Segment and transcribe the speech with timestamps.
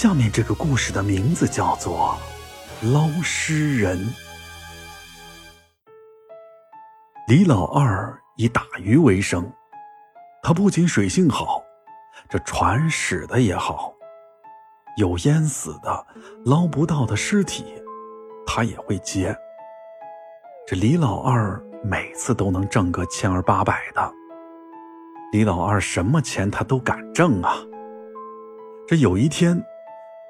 [0.00, 2.16] 下面这个故事的名字叫做
[2.90, 3.98] 《捞尸人》。
[7.28, 9.52] 李老二以打鱼为生，
[10.42, 11.62] 他不仅水性好，
[12.30, 13.92] 这船使的也好。
[14.96, 16.06] 有淹死的、
[16.46, 17.66] 捞不到的尸体，
[18.46, 19.36] 他也会接。
[20.66, 24.10] 这李老二每次都能挣个千儿八百的。
[25.34, 27.54] 李老二什么钱他都敢挣啊！
[28.88, 29.62] 这有一天，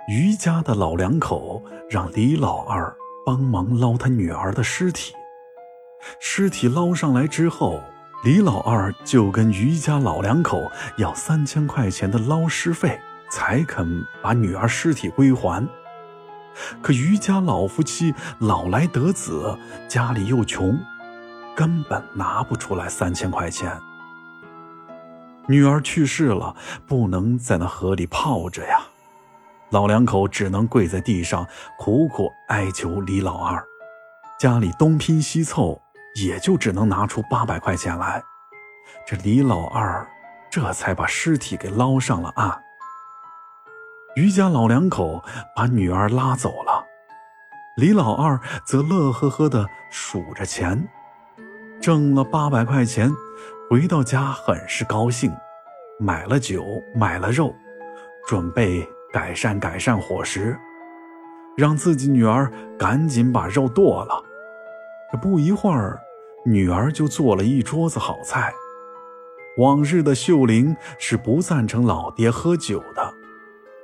[0.09, 5.15] 余家的老两口让李老二帮忙捞他女儿的尸体。
[6.19, 7.81] 尸体捞上来之后，
[8.25, 12.99] 李老二就跟余家老两口要三千块钱的捞尸费，
[13.31, 15.69] 才肯把女儿尸体归还。
[16.83, 19.57] 可余家老夫妻老来得子，
[19.89, 20.77] 家里又穷，
[21.55, 23.79] 根本拿不出来三千块钱。
[25.47, 28.81] 女儿去世了，不能在那河里泡着呀。
[29.71, 31.47] 老两口只能跪在地上
[31.79, 33.65] 苦苦哀求李老二。
[34.39, 35.81] 家里东拼西凑，
[36.15, 38.23] 也就只能拿出八百块钱来。
[39.07, 40.09] 这李老二
[40.51, 42.61] 这才把尸体给捞上了岸。
[44.17, 45.23] 余家老两口
[45.55, 46.85] 把女儿拉走了，
[47.77, 50.89] 李老二则乐呵呵地数着钱，
[51.81, 53.11] 挣了八百块钱。
[53.71, 55.33] 回到家很是高兴，
[56.01, 57.55] 买了酒，买了肉，
[58.27, 60.59] 准备改善改善伙食，
[61.57, 64.23] 让自己女儿赶紧把肉剁了。
[65.11, 65.99] 这不一会儿，
[66.47, 68.53] 女儿就做了一桌子好菜。
[69.59, 73.13] 往日的秀玲是不赞成老爹喝酒的，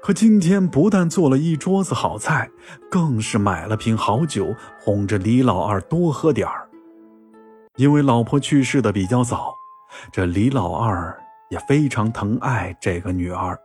[0.00, 2.48] 可今天不但做了一桌子好菜，
[2.88, 6.68] 更是买了瓶好酒，哄着李老二多喝点儿。
[7.76, 9.52] 因为老婆去世的比较早。
[10.12, 11.16] 这李老二
[11.48, 13.58] 也非常疼爱这个女儿，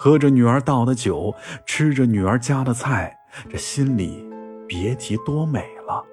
[0.00, 1.34] 喝着女儿倒的酒，
[1.66, 3.18] 吃着女儿夹的菜，
[3.50, 4.24] 这心里
[4.68, 6.04] 别提多美了。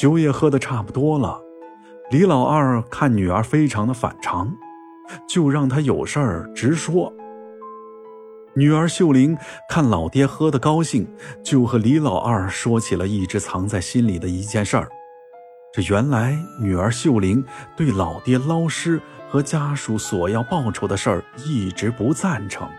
[0.00, 1.42] 酒也喝得差不多了，
[2.12, 4.48] 李老二看女儿非常的反常，
[5.28, 7.12] 就让她有事儿直说。
[8.54, 9.36] 女儿秀玲
[9.68, 11.12] 看老爹喝得高兴，
[11.42, 14.88] 就和李老二说起了一直藏在心里的一件事儿。
[15.72, 17.44] 这原来女儿秀玲
[17.76, 19.02] 对老爹捞尸
[19.34, 22.70] 和家属索要报酬的事儿一直不赞成，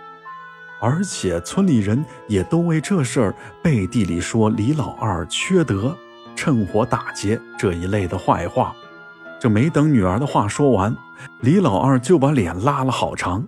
[0.79, 5.93] 而且村里人也都为这事儿背地里说李老二缺德、
[6.33, 8.73] 趁火打劫这一类的坏话。
[9.37, 10.95] 这没等女儿的话说完，
[11.41, 13.45] 李老二就把脸拉了好长。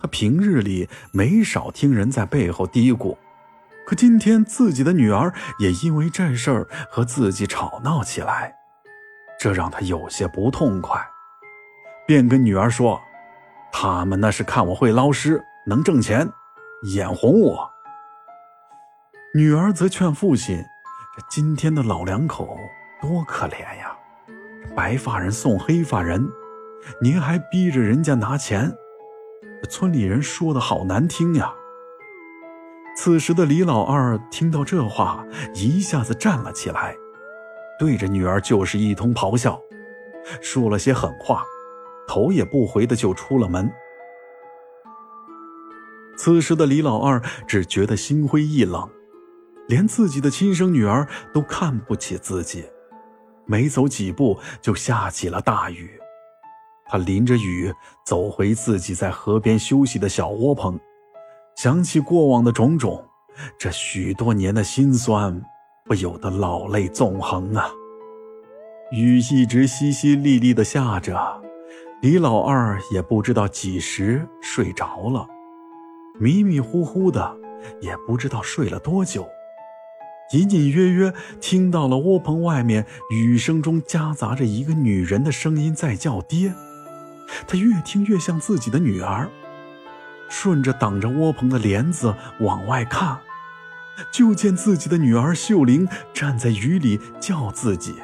[0.00, 3.14] 他平日里没少听人在背后嘀咕，
[3.86, 8.54] 可今天自己的女儿也因为这事儿和自己吵闹起来。
[9.38, 10.98] 这让他有些不痛快，
[12.08, 12.98] 便跟女儿说
[13.70, 16.26] ：“他们那是看我会捞尸，能挣钱，
[16.94, 17.70] 眼红我。”
[19.36, 20.56] 女儿则劝父亲
[21.14, 22.58] ：“这今天的老两口
[23.02, 23.94] 多可怜呀，
[24.74, 26.26] 白发人送黑发人，
[27.02, 28.72] 您还逼着人家拿钱，
[29.68, 31.52] 村里人说的好难听呀。”
[32.96, 36.96] 此时的李老二听到这话，一下子站了起来。
[37.78, 39.60] 对着女儿就是一通咆哮，
[40.40, 41.44] 说了些狠话，
[42.08, 43.70] 头也不回的就出了门。
[46.16, 48.90] 此时的李老二只觉得心灰意冷，
[49.68, 52.64] 连自己的亲生女儿都看不起自己。
[53.46, 55.88] 没走几步就下起了大雨，
[56.86, 57.72] 他淋着雨
[58.04, 60.80] 走回自己在河边休息的小窝棚，
[61.56, 63.06] 想起过往的种种，
[63.56, 65.40] 这许多年的辛酸。
[65.84, 67.70] 不由得老泪纵横啊！
[68.92, 71.40] 雨一直淅淅沥沥的下着，
[72.00, 75.26] 李老二也不知道几时睡着了，
[76.20, 77.36] 迷迷糊糊的，
[77.80, 79.26] 也不知道睡了多久，
[80.32, 86.54] 隐隐约约听到了窝棚外面雨声中夹杂着一个女人的声音在叫爹，
[87.48, 89.28] 他越听越像自己的女儿，
[90.28, 93.18] 顺着挡着窝棚的帘子往外看。
[94.12, 97.96] 就见自己的女儿秀玲站在雨里叫自己，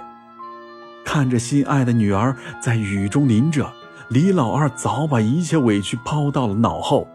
[1.05, 3.73] 看着心爱的女儿在雨中淋着，
[4.11, 7.09] 李老二早把一切委屈抛到了脑后，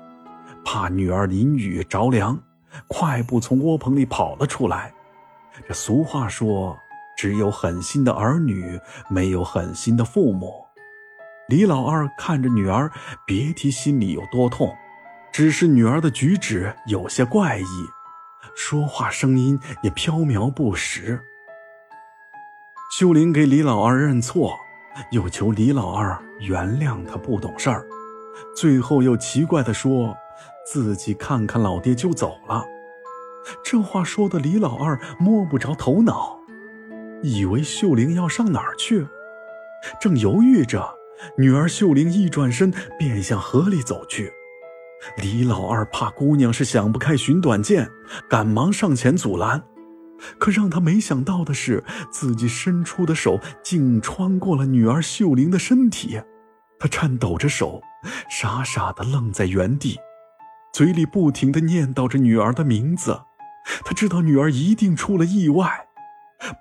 [0.66, 2.38] 怕女儿淋雨着凉，
[2.88, 4.92] 快步从窝棚里跑了出来。
[5.68, 6.76] 这俗话说，
[7.16, 10.66] 只有狠心的儿女，没有狠心的父母。
[11.48, 12.92] 李老二看着女儿，
[13.26, 14.76] 别提心里有多痛，
[15.32, 17.66] 只是女儿的举止有些怪异。
[18.56, 21.22] 说话声音也飘渺不实。
[22.92, 24.58] 秀玲给李老二认错，
[25.12, 27.86] 又求李老二原谅他不懂事儿，
[28.56, 30.16] 最后又奇怪地说
[30.66, 32.66] ：“自己看看老爹就走了。
[33.64, 36.40] 这话说的李老二摸不着头脑，
[37.24, 39.08] 以为秀玲要上哪儿去，
[40.00, 40.94] 正犹豫着，
[41.38, 44.32] 女儿秀玲一转身便向河里走去。
[45.18, 47.90] 李老二怕姑娘是想不开寻短见，
[48.30, 49.64] 赶忙上前阻拦。
[50.38, 56.22] 可让他没想到的是，自己伸出的手竟穿过了女儿秀玲的身体。
[56.80, 57.82] 他颤抖着手，
[58.30, 59.98] 傻傻的愣在原地，
[60.74, 63.22] 嘴里不停的念叨着女儿的名字。
[63.84, 65.88] 他知道女儿一定出了意外，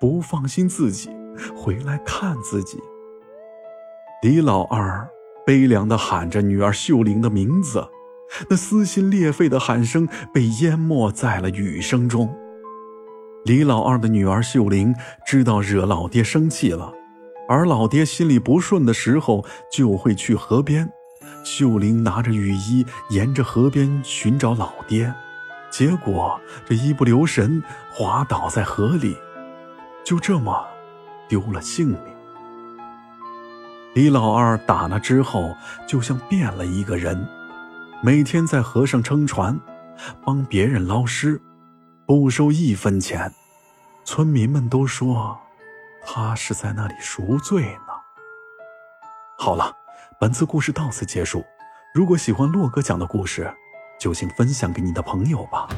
[0.01, 1.09] 不放心自己
[1.57, 2.79] 回来看自己。
[4.23, 5.09] 李老二
[5.47, 7.89] 悲凉的喊着女儿秀玲的名字，
[8.51, 12.37] 那撕心裂肺的喊声被淹没在了雨声中。
[13.45, 14.95] 李老二的女儿秀玲
[15.27, 16.93] 知道惹老爹生气了，
[17.49, 20.89] 而老爹心里不顺的时候就会去河边。
[21.45, 25.13] 秀玲拿着雨衣沿着河边寻找老爹。
[25.71, 27.63] 结果这一不留神
[27.93, 29.17] 滑倒在河里，
[30.05, 30.67] 就这么
[31.29, 31.99] 丢了性命。
[33.95, 35.55] 李老二打那之后
[35.87, 37.27] 就像变了一个人，
[38.03, 39.59] 每天在河上撑船，
[40.25, 41.41] 帮别人捞尸，
[42.09, 43.31] 不收一分钱。
[44.03, 45.39] 村民们都说
[46.07, 47.93] 他是在那里赎罪呢。
[49.37, 49.77] 好了，
[50.19, 51.45] 本次故事到此结束。
[51.93, 53.55] 如果喜欢洛哥讲的故事，
[54.01, 55.69] 就请分享给你的朋友吧。